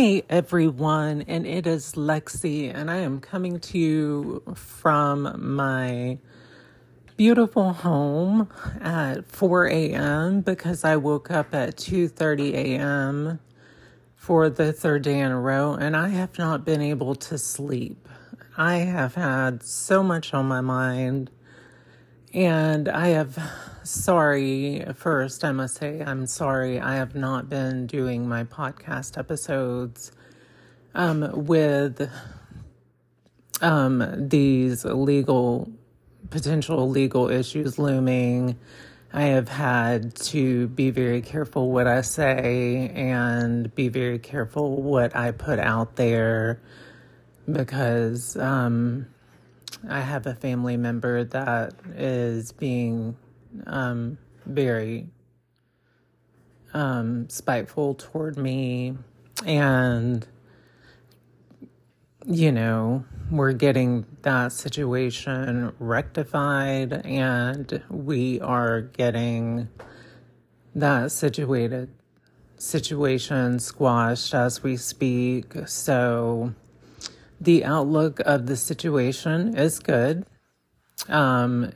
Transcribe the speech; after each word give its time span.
Hey 0.00 0.22
everyone, 0.30 1.22
and 1.22 1.44
it 1.44 1.66
is 1.66 1.94
Lexi, 1.94 2.72
and 2.72 2.88
I 2.88 2.98
am 2.98 3.18
coming 3.18 3.58
to 3.58 3.78
you 3.78 4.42
from 4.54 5.56
my 5.56 6.18
beautiful 7.16 7.72
home 7.72 8.48
at 8.80 9.26
4 9.26 9.66
a.m. 9.66 10.42
because 10.42 10.84
I 10.84 10.94
woke 10.94 11.32
up 11.32 11.52
at 11.52 11.74
2:30 11.78 12.54
a.m. 12.54 13.40
for 14.14 14.48
the 14.48 14.72
third 14.72 15.02
day 15.02 15.18
in 15.18 15.32
a 15.32 15.40
row, 15.40 15.74
and 15.74 15.96
I 15.96 16.10
have 16.10 16.38
not 16.38 16.64
been 16.64 16.80
able 16.80 17.16
to 17.16 17.36
sleep. 17.36 18.08
I 18.56 18.76
have 18.76 19.16
had 19.16 19.64
so 19.64 20.04
much 20.04 20.32
on 20.32 20.46
my 20.46 20.60
mind, 20.60 21.32
and 22.32 22.88
I 22.88 23.08
have 23.08 23.36
sorry. 23.88 24.84
First, 24.94 25.44
I 25.44 25.52
must 25.52 25.76
say 25.76 26.02
I'm 26.02 26.26
sorry. 26.26 26.80
I 26.80 26.96
have 26.96 27.14
not 27.14 27.48
been 27.48 27.86
doing 27.86 28.28
my 28.28 28.44
podcast 28.44 29.18
episodes 29.18 30.12
um, 30.94 31.46
with 31.46 32.10
um, 33.62 34.28
these 34.28 34.84
legal, 34.84 35.70
potential 36.30 36.88
legal 36.88 37.30
issues 37.30 37.78
looming. 37.78 38.58
I 39.12 39.22
have 39.22 39.48
had 39.48 40.14
to 40.16 40.68
be 40.68 40.90
very 40.90 41.22
careful 41.22 41.72
what 41.72 41.86
I 41.86 42.02
say 42.02 42.90
and 42.94 43.74
be 43.74 43.88
very 43.88 44.18
careful 44.18 44.82
what 44.82 45.16
I 45.16 45.30
put 45.30 45.58
out 45.58 45.96
there 45.96 46.60
because 47.50 48.36
um, 48.36 49.06
I 49.88 50.00
have 50.00 50.26
a 50.26 50.34
family 50.34 50.76
member 50.76 51.24
that 51.24 51.72
is 51.96 52.52
being 52.52 53.16
um, 53.66 54.18
very 54.46 55.08
um, 56.74 57.28
spiteful 57.28 57.94
toward 57.94 58.36
me. 58.36 58.96
And, 59.46 60.26
you 62.26 62.52
know, 62.52 63.04
we're 63.30 63.52
getting 63.52 64.06
that 64.22 64.52
situation 64.52 65.72
rectified 65.78 66.92
and 67.06 67.82
we 67.90 68.40
are 68.40 68.82
getting 68.82 69.68
that 70.74 71.12
situated 71.12 71.90
situation 72.56 73.58
squashed 73.58 74.34
as 74.34 74.62
we 74.62 74.76
speak. 74.76 75.54
So 75.66 76.54
the 77.40 77.64
outlook 77.64 78.20
of 78.20 78.46
the 78.46 78.56
situation 78.56 79.56
is 79.56 79.78
good. 79.78 80.26
Um, 81.08 81.72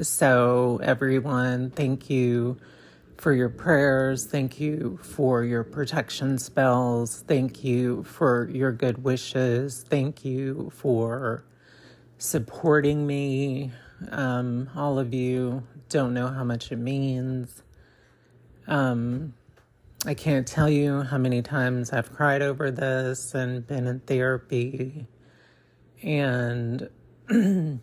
so, 0.00 0.78
everyone, 0.82 1.70
thank 1.70 2.10
you 2.10 2.58
for 3.16 3.32
your 3.32 3.48
prayers. 3.48 4.26
Thank 4.26 4.60
you 4.60 4.98
for 5.02 5.42
your 5.42 5.64
protection 5.64 6.38
spells. 6.38 7.24
Thank 7.26 7.64
you 7.64 8.04
for 8.04 8.48
your 8.52 8.72
good 8.72 9.02
wishes. 9.02 9.84
Thank 9.88 10.24
you 10.24 10.70
for 10.74 11.44
supporting 12.18 13.06
me. 13.06 13.72
Um, 14.10 14.68
all 14.76 14.98
of 14.98 15.14
you 15.14 15.62
don't 15.88 16.12
know 16.12 16.28
how 16.28 16.44
much 16.44 16.70
it 16.70 16.76
means. 16.76 17.62
Um, 18.66 19.34
I 20.04 20.14
can't 20.14 20.46
tell 20.46 20.68
you 20.68 21.02
how 21.02 21.18
many 21.18 21.40
times 21.40 21.92
I've 21.92 22.12
cried 22.12 22.42
over 22.42 22.70
this 22.70 23.34
and 23.34 23.66
been 23.66 23.86
in 23.86 24.00
therapy. 24.00 25.06
And 26.02 26.88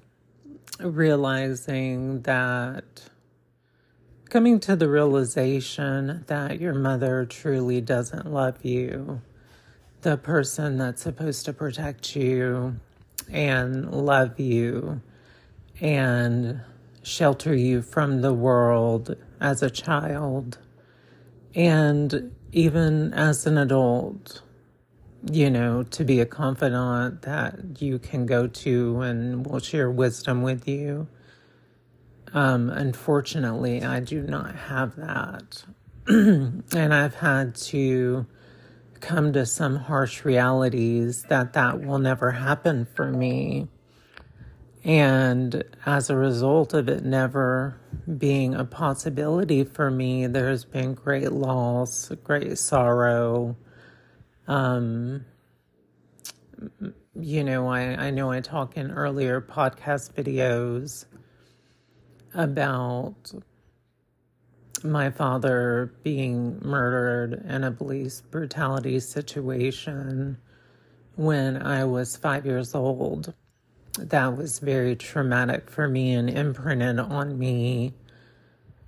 realizing 0.80 2.22
that 2.22 3.04
coming 4.30 4.60
to 4.60 4.76
the 4.76 4.90
realization 4.90 6.24
that 6.28 6.60
your 6.60 6.74
mother 6.74 7.26
truly 7.26 7.82
doesn't 7.82 8.32
love 8.32 8.66
you, 8.66 9.22
the 10.02 10.18
person 10.18 10.78
that's 10.78 11.04
supposed 11.04 11.46
to 11.46 11.54
protect 11.54 12.16
you 12.16 12.76
and 13.32 13.92
love 13.92 14.40
you 14.40 15.02
and 15.80 16.62
shelter 17.04 17.56
you 17.56 17.82
from 17.82 18.22
the 18.22 18.34
world 18.34 19.16
as 19.40 19.62
a 19.62 19.70
child 19.70 20.58
and 21.56 22.34
even 22.52 23.14
as 23.14 23.46
an 23.46 23.58
adult 23.58 24.42
you 25.32 25.50
know, 25.50 25.84
to 25.84 26.04
be 26.04 26.20
a 26.20 26.26
confidant 26.26 27.22
that 27.22 27.82
you 27.82 28.00
can 28.00 28.26
go 28.26 28.48
to 28.48 29.02
and 29.02 29.46
will 29.46 29.60
share 29.60 29.90
wisdom 29.90 30.42
with 30.42 30.68
you. 30.68 31.08
Um, 32.34 32.70
unfortunately, 32.70 33.84
I 33.84 34.00
do 34.00 34.24
not 34.24 34.56
have 34.56 34.96
that. 34.96 35.64
and 36.08 36.94
I've 36.94 37.16
had 37.16 37.56
to 37.56 38.26
come 39.00 39.34
to 39.34 39.46
some 39.46 39.76
harsh 39.76 40.26
realities 40.26 41.24
that 41.30 41.54
that 41.54 41.82
will 41.82 42.00
never 42.00 42.32
happen 42.32 42.86
for 42.86 43.12
me. 43.12 43.68
And 44.84 45.64
as 45.86 46.10
a 46.10 46.16
result 46.16 46.74
of 46.74 46.90
it 46.90 47.06
never 47.06 47.80
being 48.18 48.54
a 48.54 48.66
possibility 48.66 49.64
for 49.64 49.90
me, 49.90 50.28
there's 50.28 50.66
been 50.66 50.94
great 50.94 51.32
loss, 51.32 52.12
great 52.24 52.58
sorrow, 52.58 53.56
um, 54.48 55.26
you 57.16 57.44
know, 57.44 57.68
I, 57.68 58.08
I 58.08 58.12
know 58.12 58.32
I 58.32 58.42
talk 58.42 58.78
in 58.78 58.92
earlier 58.92 59.42
podcast 59.42 60.14
videos 60.14 61.06
about 62.34 63.32
my 64.84 65.10
father 65.10 65.94
being 66.04 66.60
murdered 66.62 67.46
in 67.48 67.64
a 67.64 67.72
police 67.72 68.22
brutality 68.22 69.00
situation 69.00 70.38
when 71.16 71.62
I 71.62 71.86
was 71.86 72.18
five 72.18 72.46
years 72.46 72.76
old. 72.76 73.34
That 73.98 74.36
was 74.36 74.60
very 74.60 74.96
traumatic 74.96 75.70
for 75.70 75.88
me 75.88 76.14
and 76.14 76.30
imprinted 76.30 77.00
on 77.00 77.38
me 77.38 77.94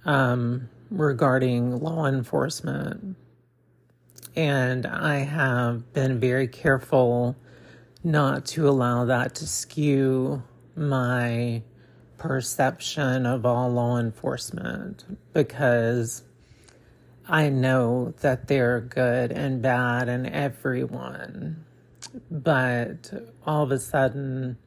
um, 0.06 0.70
regarding 0.90 1.80
law 1.80 2.08
enforcement 2.08 3.16
and 4.36 4.86
I 4.86 5.20
have 5.20 5.94
been 5.94 6.20
very 6.20 6.48
careful 6.48 7.36
not 8.04 8.46
to 8.46 8.68
allow 8.68 9.06
that 9.06 9.36
to 9.36 9.48
skew 9.48 10.44
my 10.76 11.64
perception 12.18 13.26
of 13.26 13.46
all 13.46 13.70
law 13.70 13.98
enforcement 13.98 15.06
because 15.34 16.24
I 17.28 17.50
know 17.50 18.14
that 18.22 18.48
they're 18.48 18.82
good 18.82 19.32
and 19.32 19.62
bad 19.62 20.10
and 20.10 20.28
everyone. 20.28 21.66
But 22.30 23.12
all 23.46 23.64
of 23.64 23.72
a 23.72 23.80
sudden, 23.80 24.58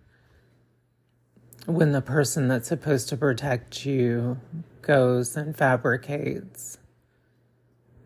when 1.67 1.93
the 1.93 2.01
person 2.03 2.49
that's 2.49 2.69
supposed 2.69 3.09
to 3.11 3.17
protect 3.17 3.85
you 3.85 4.39
goes 4.83 5.37
and 5.37 5.57
fabricates 5.57 6.79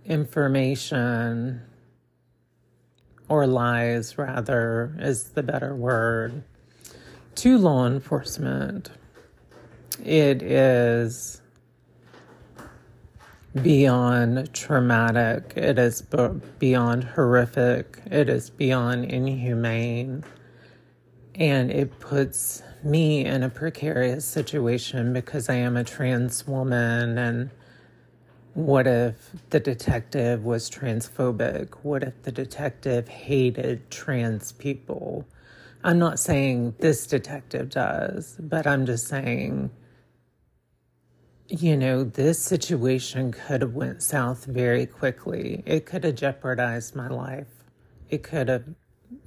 information 0.07 1.63
or 3.29 3.47
lies, 3.47 4.19
rather, 4.19 4.95
is 4.99 5.31
the 5.31 5.43
better 5.43 5.75
word, 5.75 6.43
to 7.35 7.57
law 7.57 7.87
enforcement. 7.87 8.91
It 10.05 10.43
is 10.43 11.41
beyond 13.61 14.53
traumatic, 14.53 15.53
it 15.57 15.79
is 15.79 16.03
beyond 16.59 17.05
horrific, 17.05 18.01
it 18.07 18.29
is 18.29 18.51
beyond 18.51 19.05
inhumane, 19.05 20.25
and 21.35 21.71
it 21.71 21.99
puts 22.01 22.63
me 22.83 23.25
in 23.25 23.43
a 23.43 23.49
precarious 23.49 24.25
situation 24.25 25.13
because 25.13 25.49
I 25.49 25.55
am 25.55 25.77
a 25.77 25.85
trans 25.85 26.47
woman 26.47 27.17
and 27.19 27.51
what 28.55 28.87
if 28.87 29.31
the 29.51 29.61
detective 29.61 30.45
was 30.45 30.71
transphobic? 30.71 31.75
What 31.83 32.03
if 32.03 32.23
the 32.23 32.33
detective 32.33 33.09
hated 33.09 33.91
trans 33.91 34.53
people? 34.53 35.27
I'm 35.85 35.99
not 35.99 36.21
saying 36.21 36.77
this 36.81 37.07
detective 37.07 37.71
does, 37.71 38.37
but 38.41 38.67
I'm 38.67 38.87
just 38.87 39.09
saying 39.09 39.71
you 41.49 41.77
know 41.77 42.05
this 42.05 42.41
situation 42.41 43.33
could 43.33 43.63
have 43.63 43.75
went 43.75 44.03
south 44.03 44.47
very 44.47 44.87
quickly 44.87 45.63
it 45.67 45.87
could 45.87 46.05
have 46.05 46.15
jeopardized 46.17 46.97
my 46.97 47.09
life 47.09 47.49
it 48.11 48.23
could 48.23 48.49
have 48.49 48.65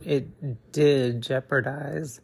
it 0.03 0.71
did 0.71 1.21
jeopardize 1.21 2.21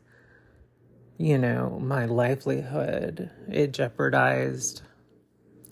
you 1.17 1.37
know 1.37 1.79
my 1.81 2.05
livelihood 2.05 3.29
it 3.49 3.73
jeopardized 3.73 4.81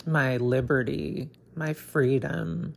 my 0.05 0.37
liberty, 0.37 1.29
my 1.55 1.73
freedom, 1.73 2.75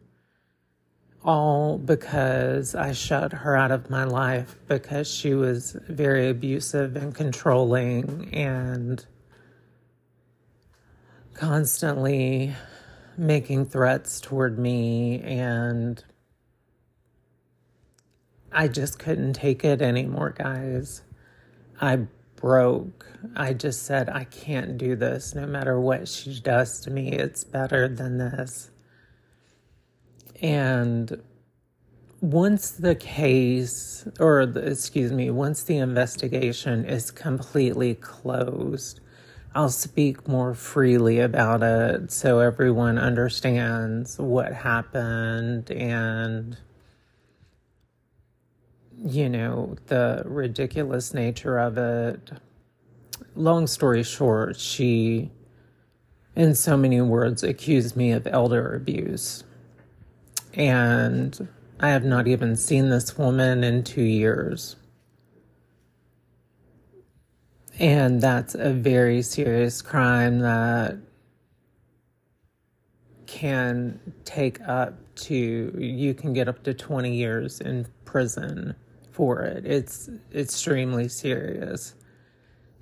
all 1.24 1.78
because 1.78 2.74
I 2.74 2.92
shut 2.92 3.32
her 3.32 3.56
out 3.56 3.70
of 3.70 3.90
my 3.90 4.04
life 4.04 4.56
because 4.66 5.08
she 5.08 5.34
was 5.34 5.76
very 5.88 6.28
abusive 6.28 6.96
and 6.96 7.14
controlling 7.14 8.28
and 8.32 9.04
constantly 11.34 12.54
making 13.16 13.66
threats 13.66 14.20
toward 14.20 14.58
me 14.58 15.20
and 15.22 16.02
I 18.54 18.68
just 18.68 18.98
couldn't 18.98 19.32
take 19.32 19.64
it 19.64 19.80
anymore, 19.80 20.34
guys. 20.36 21.02
I 21.80 22.06
broke. 22.42 23.06
I 23.36 23.54
just 23.54 23.84
said, 23.84 24.10
I 24.10 24.24
can't 24.24 24.76
do 24.76 24.96
this. 24.96 25.34
No 25.34 25.46
matter 25.46 25.80
what 25.80 26.08
she 26.08 26.38
does 26.40 26.80
to 26.80 26.90
me, 26.90 27.12
it's 27.12 27.44
better 27.44 27.88
than 27.88 28.18
this. 28.18 28.70
And 30.42 31.22
once 32.20 32.72
the 32.72 32.96
case, 32.96 34.06
or 34.18 34.44
the, 34.44 34.66
excuse 34.66 35.12
me, 35.12 35.30
once 35.30 35.62
the 35.62 35.78
investigation 35.78 36.84
is 36.84 37.12
completely 37.12 37.94
closed, 37.94 38.98
I'll 39.54 39.70
speak 39.70 40.26
more 40.26 40.54
freely 40.54 41.20
about 41.20 41.62
it 41.62 42.10
so 42.10 42.40
everyone 42.40 42.98
understands 42.98 44.18
what 44.18 44.52
happened 44.52 45.70
and 45.70 46.56
you 49.04 49.28
know, 49.28 49.76
the 49.86 50.22
ridiculous 50.24 51.12
nature 51.12 51.58
of 51.58 51.76
it. 51.78 52.30
Long 53.34 53.66
story 53.66 54.02
short, 54.02 54.58
she, 54.58 55.30
in 56.36 56.54
so 56.54 56.76
many 56.76 57.00
words, 57.00 57.42
accused 57.42 57.96
me 57.96 58.12
of 58.12 58.26
elder 58.26 58.74
abuse. 58.74 59.44
And 60.54 61.48
I 61.80 61.90
have 61.90 62.04
not 62.04 62.28
even 62.28 62.56
seen 62.56 62.90
this 62.90 63.18
woman 63.18 63.64
in 63.64 63.82
two 63.82 64.02
years. 64.02 64.76
And 67.78 68.20
that's 68.20 68.54
a 68.54 68.72
very 68.72 69.22
serious 69.22 69.82
crime 69.82 70.40
that 70.40 70.98
can 73.26 73.98
take 74.24 74.60
up 74.60 74.94
to, 75.14 75.74
you 75.78 76.14
can 76.14 76.34
get 76.34 76.48
up 76.48 76.62
to 76.64 76.74
20 76.74 77.14
years 77.14 77.60
in 77.60 77.86
prison 78.04 78.76
for 79.12 79.42
it. 79.42 79.64
It's 79.66 80.08
extremely 80.34 81.08
serious. 81.08 81.94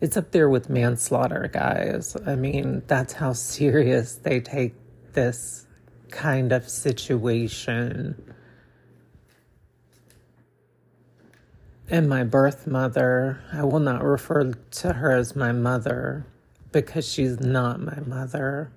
It's 0.00 0.16
up 0.16 0.30
there 0.30 0.48
with 0.48 0.70
manslaughter, 0.70 1.50
guys. 1.52 2.16
I 2.26 2.34
mean, 2.34 2.82
that's 2.86 3.12
how 3.12 3.34
serious 3.34 4.14
they 4.14 4.40
take 4.40 4.74
this 5.12 5.66
kind 6.10 6.52
of 6.52 6.68
situation. 6.68 8.34
And 11.88 12.08
my 12.08 12.22
birth 12.24 12.66
mother, 12.66 13.40
I 13.52 13.64
will 13.64 13.80
not 13.80 14.02
refer 14.02 14.52
to 14.52 14.92
her 14.92 15.10
as 15.10 15.34
my 15.34 15.52
mother 15.52 16.24
because 16.72 17.06
she's 17.06 17.40
not 17.40 17.80
my 17.80 17.98
mother. 18.00 18.72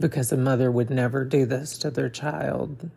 Because 0.00 0.32
a 0.32 0.36
mother 0.36 0.70
would 0.70 0.90
never 0.90 1.24
do 1.24 1.46
this 1.46 1.78
to 1.78 1.90
their 1.90 2.10
child 2.10 2.90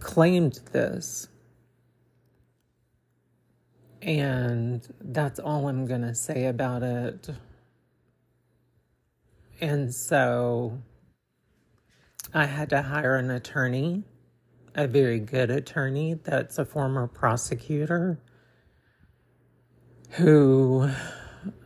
claimed 0.00 0.60
this. 0.72 1.28
And 4.02 4.86
that's 5.00 5.38
all 5.38 5.68
I'm 5.68 5.86
going 5.86 6.02
to 6.02 6.14
say 6.14 6.46
about 6.46 6.82
it. 6.82 7.28
And 9.60 9.94
so 9.94 10.80
I 12.32 12.46
had 12.46 12.70
to 12.70 12.80
hire 12.80 13.16
an 13.16 13.30
attorney, 13.30 14.04
a 14.74 14.86
very 14.86 15.20
good 15.20 15.50
attorney 15.50 16.14
that's 16.14 16.58
a 16.58 16.64
former 16.64 17.06
prosecutor 17.06 18.18
who 20.12 20.90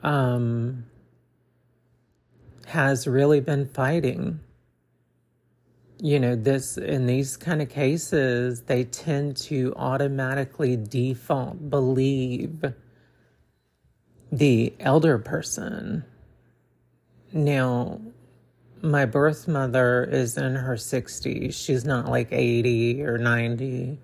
um, 0.02 0.84
has 2.66 3.06
really 3.06 3.40
been 3.40 3.66
fighting 3.68 4.40
you 6.00 6.18
know 6.18 6.34
this 6.34 6.76
in 6.76 7.06
these 7.06 7.36
kind 7.36 7.62
of 7.62 7.68
cases 7.68 8.62
they 8.62 8.84
tend 8.84 9.36
to 9.36 9.72
automatically 9.76 10.76
default 10.76 11.70
believe 11.70 12.64
the 14.32 14.74
elder 14.80 15.18
person. 15.18 16.04
Now 17.32 18.00
my 18.84 19.06
birth 19.06 19.48
mother 19.48 20.04
is 20.04 20.36
in 20.36 20.54
her 20.54 20.74
60s 20.74 21.54
she's 21.54 21.86
not 21.86 22.06
like 22.06 22.28
80 22.30 23.02
or 23.02 23.16
90 23.16 23.98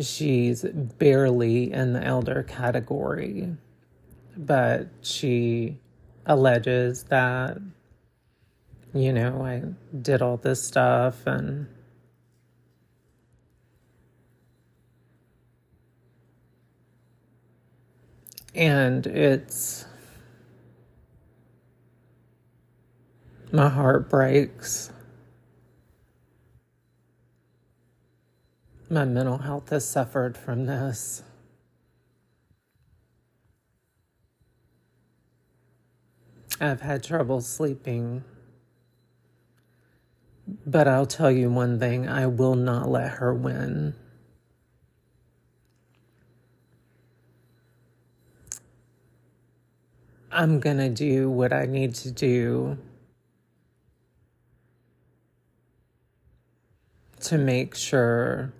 she's 0.00 0.64
barely 0.64 1.72
in 1.72 1.92
the 1.92 2.02
elder 2.02 2.42
category 2.42 3.56
but 4.36 4.88
she 5.00 5.78
alleges 6.26 7.04
that 7.04 7.58
you 8.98 9.12
know, 9.12 9.44
I 9.44 9.62
did 10.00 10.22
all 10.22 10.36
this 10.36 10.62
stuff 10.62 11.26
and 11.26 11.66
and 18.54 19.06
it's 19.06 19.84
my 23.52 23.68
heart 23.68 24.08
breaks. 24.08 24.90
My 28.88 29.04
mental 29.04 29.38
health 29.38 29.70
has 29.70 29.86
suffered 29.86 30.38
from 30.38 30.66
this. 30.66 31.22
I've 36.60 36.80
had 36.80 37.02
trouble 37.02 37.40
sleeping 37.42 38.24
but 40.46 40.86
I'll 40.86 41.06
tell 41.06 41.30
you 41.30 41.50
one 41.50 41.78
thing 41.78 42.08
I 42.08 42.26
will 42.26 42.54
not 42.54 42.88
let 42.88 43.12
her 43.12 43.34
win. 43.34 43.94
I'm 50.30 50.60
going 50.60 50.76
to 50.76 50.90
do 50.90 51.30
what 51.30 51.52
I 51.52 51.64
need 51.64 51.94
to 51.96 52.10
do 52.10 52.76
to 57.20 57.38
make 57.38 57.74
sure 57.74 58.52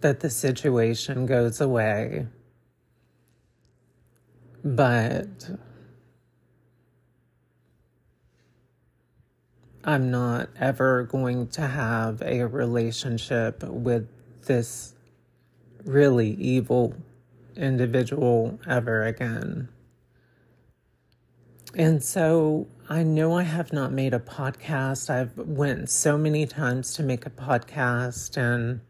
that 0.00 0.20
the 0.20 0.28
situation 0.28 1.24
goes 1.24 1.60
away. 1.60 2.26
But 4.64 5.28
I'm 9.84 10.10
not 10.10 10.48
ever 10.58 11.04
going 11.04 11.48
to 11.48 11.62
have 11.62 12.20
a 12.22 12.44
relationship 12.44 13.62
with 13.62 14.08
this 14.46 14.94
really 15.84 16.30
evil 16.30 16.94
individual 17.56 18.58
ever 18.66 19.04
again. 19.04 19.68
And 21.74 22.02
so 22.02 22.66
I 22.88 23.02
know 23.02 23.34
I 23.34 23.44
have 23.44 23.72
not 23.72 23.92
made 23.92 24.14
a 24.14 24.18
podcast. 24.18 25.10
I've 25.10 25.36
went 25.36 25.90
so 25.90 26.18
many 26.18 26.46
times 26.46 26.94
to 26.94 27.02
make 27.02 27.24
a 27.24 27.30
podcast 27.30 28.36
and 28.36 28.80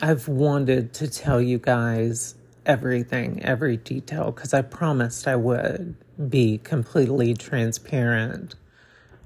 I've 0.00 0.28
wanted 0.28 0.94
to 0.94 1.08
tell 1.08 1.40
you 1.40 1.58
guys 1.58 2.34
everything, 2.64 3.42
every 3.42 3.76
detail 3.76 4.32
cuz 4.32 4.54
I 4.54 4.62
promised 4.62 5.28
I 5.28 5.36
would 5.36 5.96
be 6.30 6.58
completely 6.58 7.34
transparent 7.34 8.54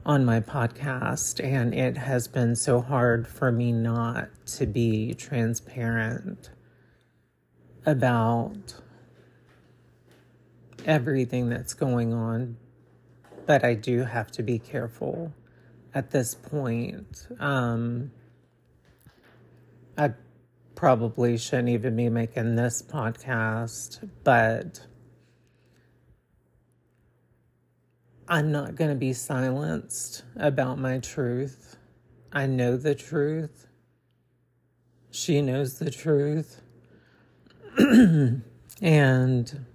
on 0.05 0.25
my 0.25 0.41
podcast, 0.41 1.43
and 1.43 1.75
it 1.75 1.97
has 1.97 2.27
been 2.27 2.57
so 2.57 2.81
hard 2.81 3.29
for 3.29 3.53
me 3.53 3.73
not 3.73 4.29
to 4.47 4.67
be 4.67 5.15
transparent 5.15 6.51
about 7.87 8.75
everything 10.85 11.49
that's 11.49 11.75
going 11.75 12.13
on. 12.13 12.57
But 13.47 13.65
I 13.65 13.75
do 13.75 14.05
have 14.05 14.31
to 14.33 14.43
be 14.43 14.59
careful 14.59 15.33
at 15.95 16.11
this 16.11 16.35
point. 16.35 17.27
Um, 17.39 18.11
I 19.97 20.13
probably 20.75 21.37
shouldn't 21.37 21.69
even 21.69 21.97
be 21.97 22.09
making 22.09 22.57
this 22.57 22.83
podcast, 22.83 24.09
but 24.25 24.81
I'm 28.33 28.51
not 28.51 28.77
going 28.77 28.89
to 28.89 28.97
be 28.97 29.13
silenced 29.13 30.23
about 30.37 30.79
my 30.79 31.01
truth. 31.01 31.77
I 32.33 32.47
know 32.47 32.79
the 32.79 32.95
truth. 32.95 33.67
She 35.11 35.43
knows 35.43 35.79
the 35.79 35.91
truth. 35.91 36.63
and 38.81 39.67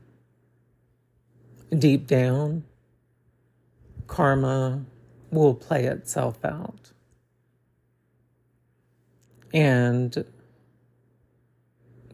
deep 1.77 2.07
down, 2.07 2.63
karma 4.07 4.85
will 5.29 5.53
play 5.53 5.85
itself 5.85 6.43
out. 6.43 6.93
And 9.53 10.25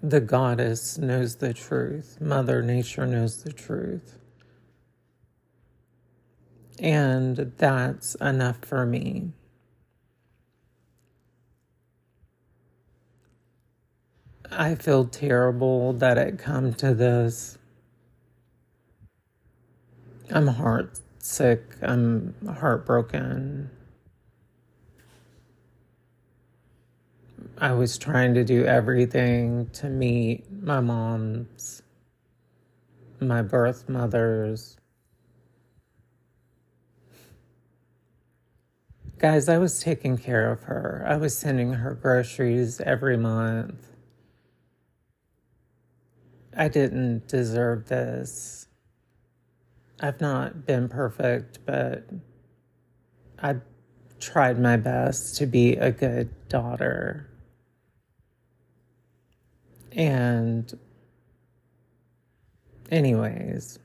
the 0.01 0.19
goddess 0.19 0.97
knows 0.97 1.37
the 1.37 1.53
truth. 1.53 2.19
Mother 2.19 2.61
Nature 2.61 3.05
knows 3.05 3.43
the 3.43 3.53
truth. 3.53 4.19
And 6.79 7.53
that's 7.57 8.15
enough 8.15 8.57
for 8.61 8.85
me. 8.85 9.31
I 14.51 14.75
feel 14.75 15.05
terrible 15.05 15.93
that 15.93 16.17
it 16.17 16.37
come 16.37 16.73
to 16.75 16.93
this. 16.93 17.57
I'm 20.31 20.47
heart 20.47 20.99
sick. 21.19 21.63
I'm 21.81 22.35
heartbroken. 22.45 23.69
I 27.57 27.71
was 27.73 27.97
trying 27.97 28.33
to 28.33 28.43
do 28.43 28.65
everything 28.65 29.69
to 29.73 29.89
meet 29.89 30.51
my 30.51 30.81
mom's, 30.81 31.81
my 33.19 33.41
birth 33.41 33.87
mother's 33.87 34.77
Guys, 39.23 39.47
I 39.47 39.57
was 39.57 39.79
taking 39.79 40.17
care 40.17 40.51
of 40.51 40.63
her. 40.63 41.01
I 41.07 41.15
was 41.15 41.37
sending 41.37 41.71
her 41.71 41.93
groceries 41.93 42.81
every 42.81 43.15
month. 43.15 43.87
I 46.57 46.67
didn't 46.67 47.29
deserve 47.29 47.87
this. 47.87 48.67
I've 50.01 50.19
not 50.19 50.65
been 50.65 50.89
perfect, 50.89 51.59
but 51.65 52.03
I 53.41 53.55
tried 54.19 54.59
my 54.59 54.75
best 54.75 55.37
to 55.37 55.45
be 55.45 55.77
a 55.77 55.89
good 55.89 56.29
daughter. 56.49 57.29
And, 59.93 60.77
anyways, 62.91 63.79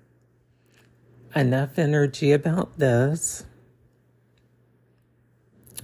enough 1.37 1.79
energy 1.79 2.33
about 2.33 2.77
this. 2.81 3.45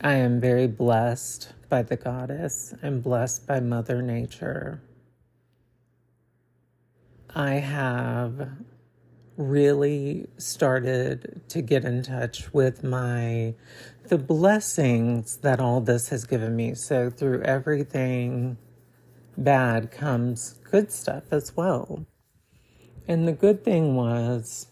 I 0.05 0.17
am 0.17 0.39
very 0.39 0.67
blessed 0.67 1.55
by 1.71 1.81
the 1.81 1.97
goddess 1.97 2.75
and 2.83 3.03
blessed 3.03 3.47
by 3.47 3.61
Mother 3.61 4.03
Nature. 4.03 4.83
I 7.35 7.53
have 7.55 8.51
really 9.39 10.27
started 10.37 11.41
to 11.49 11.63
get 11.63 11.87
in 11.87 12.03
touch 12.03 12.53
with 12.53 12.85
my 12.85 13.55
the 14.09 14.19
blessings 14.19 15.39
that 15.39 15.59
all 15.59 15.81
this 15.81 16.11
has 16.11 16.27
given 16.27 16.55
me. 16.55 16.75
So 16.75 17.09
through 17.09 17.41
everything 17.41 18.59
bad 19.39 19.91
comes 19.91 20.57
good 20.71 20.93
stuff 20.93 21.25
as 21.31 21.57
well. 21.57 22.05
And 23.09 23.27
the 23.27 23.33
good 23.33 23.65
thing 23.65 23.97
was 23.97 24.67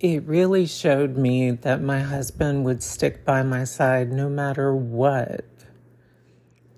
it 0.00 0.22
really 0.24 0.66
showed 0.66 1.18
me 1.18 1.50
that 1.50 1.82
my 1.82 2.00
husband 2.00 2.64
would 2.64 2.82
stick 2.82 3.22
by 3.24 3.42
my 3.42 3.64
side 3.64 4.10
no 4.10 4.30
matter 4.30 4.74
what. 4.74 5.44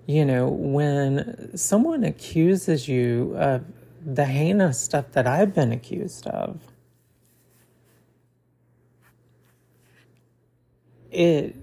You 0.05 0.25
know, 0.25 0.49
when 0.49 1.55
someone 1.55 2.03
accuses 2.03 2.89
you 2.89 3.33
of 3.37 3.63
the 4.05 4.25
heinous 4.25 4.77
stuff 4.81 5.13
that 5.13 5.25
I've 5.25 5.55
been 5.55 5.71
accused 5.71 6.27
of, 6.27 6.59
it, 11.09 11.55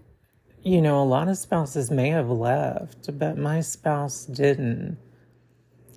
you 0.62 0.80
know, 0.80 1.02
a 1.02 1.04
lot 1.04 1.28
of 1.28 1.36
spouses 1.36 1.90
may 1.90 2.08
have 2.08 2.30
left, 2.30 3.18
but 3.18 3.36
my 3.36 3.60
spouse 3.60 4.24
didn't. 4.24 4.96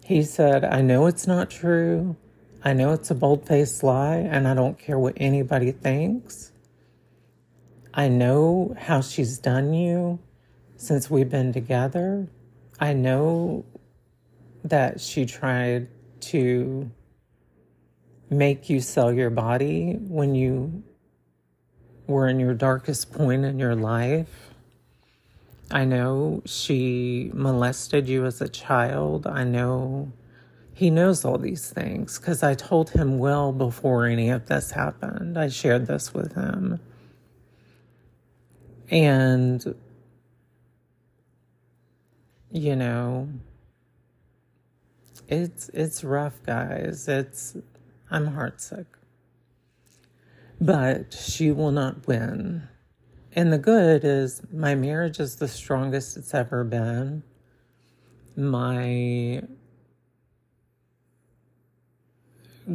He 0.03 0.23
said, 0.23 0.65
I 0.65 0.81
know 0.81 1.05
it's 1.05 1.25
not 1.25 1.49
true. 1.49 2.17
I 2.65 2.71
know 2.71 2.93
it's 2.93 3.11
a 3.11 3.15
bold 3.15 3.45
faced 3.45 3.83
lie, 3.83 4.17
and 4.17 4.47
I 4.47 4.53
don't 4.53 4.79
care 4.79 4.97
what 4.97 5.15
anybody 5.17 5.73
thinks. 5.73 6.53
I 7.93 8.07
know 8.07 8.73
how 8.79 9.01
she's 9.01 9.37
done 9.37 9.73
you 9.73 10.19
since 10.77 11.09
we've 11.09 11.29
been 11.29 11.51
together. 11.51 12.27
I 12.79 12.93
know 12.93 13.65
that 14.63 15.01
she 15.01 15.25
tried 15.25 15.89
to 16.21 16.89
make 18.29 18.69
you 18.69 18.79
sell 18.79 19.11
your 19.11 19.29
body 19.29 19.97
when 19.99 20.33
you 20.33 20.83
were 22.07 22.29
in 22.29 22.39
your 22.39 22.53
darkest 22.53 23.11
point 23.11 23.43
in 23.43 23.59
your 23.59 23.75
life. 23.75 24.51
I 25.69 25.83
know 25.83 26.41
she 26.45 27.29
molested 27.33 28.07
you 28.07 28.25
as 28.25 28.39
a 28.39 28.47
child. 28.47 29.27
I 29.27 29.43
know 29.43 30.13
he 30.73 30.89
knows 30.89 31.23
all 31.23 31.37
these 31.37 31.69
things 31.69 32.17
because 32.17 32.41
I 32.41 32.55
told 32.55 32.89
him 32.89 33.19
well 33.19 33.51
before 33.51 34.07
any 34.07 34.29
of 34.29 34.47
this 34.47 34.71
happened. 34.71 35.37
I 35.37 35.47
shared 35.49 35.85
this 35.85 36.13
with 36.13 36.33
him. 36.33 36.79
And, 38.89 39.75
you 42.51 42.75
know, 42.75 43.29
it's 45.27 45.69
it's 45.69 46.03
rough, 46.03 46.41
guys. 46.43 47.07
It's 47.07 47.55
I'm 48.09 48.31
heartsick. 48.31 48.87
But 50.59 51.13
she 51.13 51.51
will 51.51 51.71
not 51.71 52.07
win. 52.07 52.67
And 53.35 53.53
the 53.53 53.57
good 53.59 54.03
is 54.03 54.41
my 54.51 54.73
marriage 54.73 55.19
is 55.19 55.35
the 55.35 55.47
strongest 55.47 56.17
it's 56.17 56.33
ever 56.33 56.63
been. 56.63 57.23
My 58.35 59.43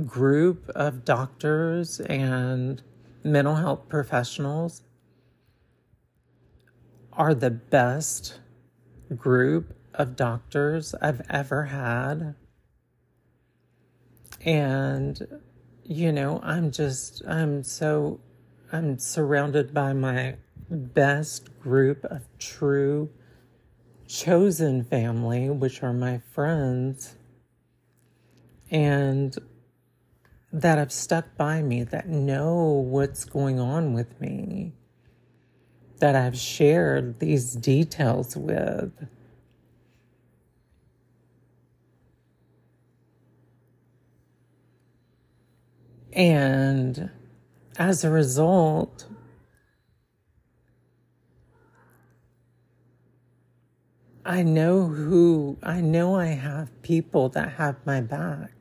group 0.07 0.69
of 0.71 1.05
doctors 1.05 2.01
and 2.01 2.83
mental 3.25 3.57
health 3.57 3.89
professionals 3.89 4.83
are 7.13 7.35
the 7.35 7.51
best 7.51 8.39
group 9.17 9.75
of 9.95 10.15
doctors 10.15 10.95
I've 11.01 11.23
ever 11.29 11.65
had. 11.65 12.35
And, 14.45 15.41
you 15.83 16.13
know, 16.13 16.41
I'm 16.43 16.71
just, 16.71 17.23
I'm 17.27 17.65
so, 17.65 18.21
I'm 18.71 18.99
surrounded 18.99 19.75
by 19.75 19.93
my 19.93 20.37
best 20.71 21.59
group 21.61 22.05
of 22.05 22.23
true 22.39 23.11
chosen 24.07 24.85
family, 24.85 25.51
which 25.51 25.83
are 25.83 25.93
my 25.93 26.19
friends, 26.33 27.17
and 28.71 29.37
that 30.53 30.79
have 30.79 30.93
stuck 30.93 31.37
by 31.37 31.63
me, 31.63 31.83
that 31.85 32.09
know 32.09 32.65
what's 32.65 33.25
going 33.25 33.61
on 33.61 33.93
with 33.93 34.21
me, 34.21 34.73
that 36.01 36.17
I've 36.17 36.39
shared 36.39 37.21
these 37.21 37.53
details 37.55 38.37
with. 38.37 38.93
And 46.13 47.11
as 47.79 48.03
a 48.03 48.11
result, 48.11 49.07
I 54.25 54.43
know 54.43 54.87
who, 54.87 55.59
I 55.63 55.81
know 55.81 56.17
I 56.17 56.27
have 56.27 56.83
people 56.83 57.29
that 57.31 57.53
have 57.53 57.77
my 57.87 58.01
back. 58.01 58.58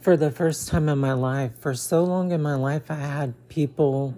For 0.00 0.16
the 0.16 0.30
first 0.30 0.68
time 0.68 0.88
in 0.88 0.96
my 0.98 1.12
life, 1.12 1.52
for 1.58 1.74
so 1.74 2.02
long 2.02 2.32
in 2.32 2.40
my 2.40 2.54
life, 2.54 2.90
I 2.90 2.94
had 2.94 3.34
people 3.50 4.14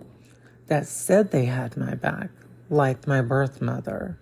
that 0.69 0.87
said 0.87 1.33
they 1.33 1.47
had 1.47 1.77
my 1.77 1.95
back, 1.95 2.31
like 2.71 3.09
my 3.09 3.21
birth 3.21 3.61
mother, 3.61 4.17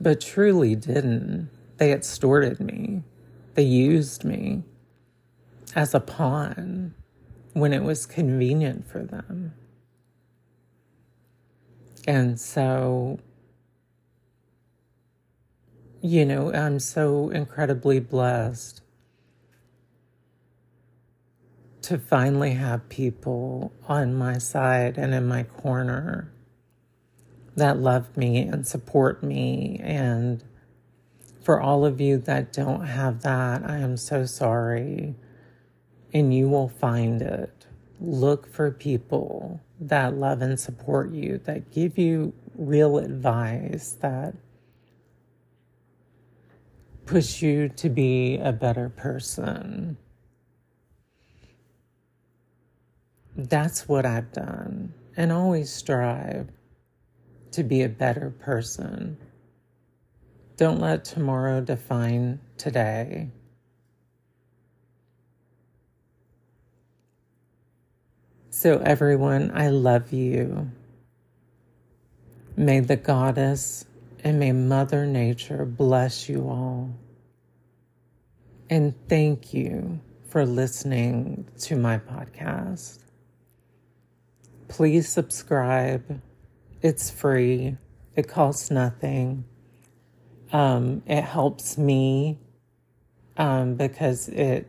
but 0.00 0.22
truly 0.22 0.74
didn't. 0.74 1.50
They 1.76 1.92
extorted 1.92 2.60
me, 2.60 3.02
they 3.54 3.62
used 3.62 4.24
me 4.24 4.62
as 5.74 5.94
a 5.94 6.00
pawn 6.00 6.94
when 7.52 7.72
it 7.72 7.82
was 7.82 8.06
convenient 8.06 8.88
for 8.88 9.02
them. 9.02 9.52
And 12.06 12.40
so, 12.40 13.18
you 16.00 16.24
know, 16.24 16.52
I'm 16.52 16.78
so 16.78 17.28
incredibly 17.28 18.00
blessed 18.00 18.81
to 21.82 21.98
finally 21.98 22.52
have 22.52 22.88
people 22.88 23.72
on 23.88 24.14
my 24.14 24.38
side 24.38 24.98
and 24.98 25.14
in 25.14 25.26
my 25.26 25.42
corner 25.42 26.32
that 27.56 27.78
love 27.78 28.16
me 28.16 28.38
and 28.38 28.66
support 28.66 29.22
me. 29.22 29.80
And 29.82 30.42
for 31.42 31.60
all 31.60 31.84
of 31.84 32.00
you 32.00 32.18
that 32.18 32.52
don't 32.52 32.86
have 32.86 33.22
that, 33.22 33.62
I 33.68 33.78
am 33.78 33.96
so 33.96 34.24
sorry 34.24 35.14
and 36.12 36.34
you 36.34 36.48
will 36.48 36.68
find 36.68 37.22
it. 37.22 37.66
Look 38.00 38.52
for 38.52 38.70
people 38.70 39.60
that 39.80 40.14
love 40.14 40.42
and 40.42 40.58
support 40.58 41.12
you, 41.12 41.38
that 41.44 41.70
give 41.72 41.98
you 41.98 42.32
real 42.54 42.98
advice, 42.98 43.96
that 44.00 44.34
push 47.06 47.42
you 47.42 47.68
to 47.68 47.88
be 47.88 48.38
a 48.38 48.52
better 48.52 48.88
person. 48.88 49.96
That's 53.36 53.88
what 53.88 54.06
I've 54.06 54.32
done 54.32 54.94
and 55.16 55.32
always 55.32 55.72
strive 55.72 56.48
to 57.52 57.62
be 57.62 57.82
a 57.82 57.88
better 57.88 58.30
person, 58.30 59.18
Don't 60.56 60.80
let 60.80 61.04
tomorrow 61.04 61.60
define 61.60 62.40
today. 62.58 63.30
So, 68.50 68.78
everyone, 68.78 69.50
I 69.54 69.68
love 69.68 70.12
you. 70.12 70.70
May 72.56 72.80
the 72.80 72.96
goddess 72.96 73.84
and 74.24 74.38
may 74.38 74.52
Mother 74.52 75.06
Nature 75.06 75.64
bless 75.64 76.28
you 76.28 76.48
all. 76.48 76.90
And 78.70 78.94
thank 79.08 79.54
you 79.54 80.00
for 80.28 80.46
listening 80.46 81.48
to 81.60 81.76
my 81.76 81.98
podcast. 81.98 83.00
Please 84.72 85.06
subscribe. 85.06 86.22
It's 86.80 87.10
free, 87.10 87.76
it 88.16 88.26
costs 88.26 88.70
nothing. 88.70 89.44
Um, 90.50 91.02
it 91.06 91.20
helps 91.20 91.76
me 91.76 92.38
um, 93.36 93.74
because 93.74 94.30
it, 94.30 94.66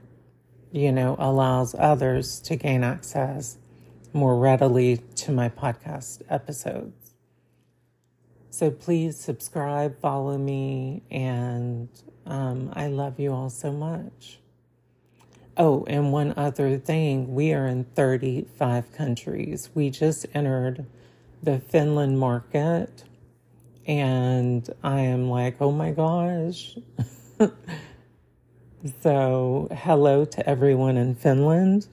you 0.74 0.92
know, 0.92 1.16
allows 1.18 1.74
others 1.80 2.42
to 2.42 2.58
gain 2.58 2.84
access 2.84 3.58
more 4.12 4.38
readily 4.38 4.98
to 5.16 5.32
my 5.32 5.48
podcast 5.48 6.22
episodes. 6.30 7.16
So 8.50 8.72
please 8.72 9.18
subscribe, 9.18 10.02
follow 10.02 10.38
me, 10.38 11.04
and 11.12 11.88
um, 12.26 12.74
I 12.74 12.88
love 12.88 13.22
you 13.22 13.32
all 13.32 13.50
so 13.50 13.72
much. 13.72 14.40
Oh, 15.56 15.86
and 15.88 16.12
one 16.12 16.34
other 16.36 16.80
thing 16.80 17.36
we 17.36 17.54
are 17.54 17.68
in 17.68 17.84
35 17.84 18.92
countries. 18.92 19.70
We 19.76 19.92
just 19.92 20.26
entered 20.34 20.88
the 21.44 21.60
Finland 21.60 22.18
market, 22.18 23.04
and 23.86 24.68
I 24.84 25.02
am 25.02 25.30
like, 25.30 25.58
oh 25.62 25.72
my 25.72 25.92
gosh. 25.92 26.76
so, 29.04 29.68
hello 29.72 30.26
to 30.26 30.50
everyone 30.50 30.98
in 30.98 31.14
Finland. 31.14 31.88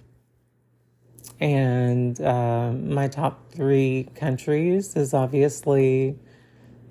And 1.39 2.19
uh, 2.19 2.73
my 2.73 3.09
top 3.09 3.53
three 3.53 4.09
countries 4.15 4.97
is 4.97 5.13
obviously 5.13 6.19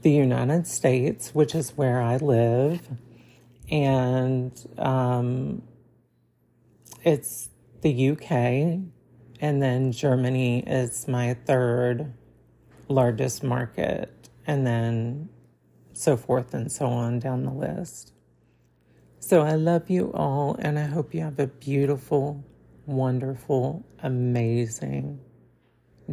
the 0.03 0.11
United 0.11 0.67
States, 0.67 1.33
which 1.33 1.55
is 1.55 1.71
where 1.71 1.99
I 1.99 2.17
live. 2.17 2.81
And 3.71 4.51
um, 4.77 5.63
it's 7.03 7.49
the 7.81 8.11
UK. 8.11 8.31
And 9.41 9.61
then 9.61 9.91
Germany 9.91 10.63
is 10.67 11.07
my 11.07 11.35
third 11.45 12.13
largest 12.87 13.43
market. 13.43 14.29
And 14.45 14.65
then 14.65 15.29
so 15.93 16.17
forth 16.17 16.53
and 16.53 16.71
so 16.71 16.87
on 16.87 17.19
down 17.19 17.43
the 17.43 17.51
list. 17.51 18.13
So 19.19 19.41
I 19.41 19.55
love 19.55 19.89
you 19.89 20.11
all, 20.13 20.55
and 20.59 20.79
I 20.79 20.85
hope 20.85 21.13
you 21.13 21.21
have 21.21 21.39
a 21.39 21.47
beautiful 21.47 22.43
wonderful, 22.89 23.85
amazing 24.01 25.19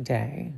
day. 0.02 0.52